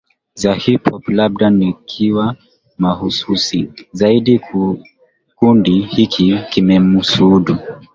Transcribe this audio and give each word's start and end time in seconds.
za 0.35 0.53
hip 0.53 0.87
hop 0.89 1.07
Labda 1.09 1.49
nikiwa 1.49 2.35
mahususi 2.77 3.71
zaidi 3.93 4.39
kikundi 5.29 5.79
hiki 5.81 6.39
kilimuhusudu 6.49 7.57